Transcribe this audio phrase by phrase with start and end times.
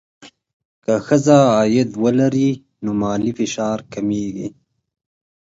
[0.83, 2.51] که ښځه عاید ولري،
[2.83, 4.47] نو مالي فشار کمېږي.